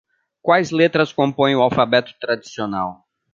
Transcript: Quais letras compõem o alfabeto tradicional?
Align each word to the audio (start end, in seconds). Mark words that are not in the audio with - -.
Quais 0.47 0.71
letras 0.79 1.13
compõem 1.19 1.55
o 1.61 1.61
alfabeto 1.67 2.15
tradicional? 2.27 2.99